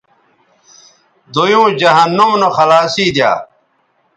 دویوں 1.33 1.67
جہنم 1.79 2.31
نو 2.39 2.49
خلاصی 2.57 3.07
دی 3.15 3.19
یا 3.25 3.31